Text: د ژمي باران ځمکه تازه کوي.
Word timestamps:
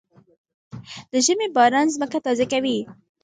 د 1.11 1.13
ژمي 1.25 1.47
باران 1.55 1.87
ځمکه 1.95 2.17
تازه 2.25 2.45
کوي. 2.51 2.77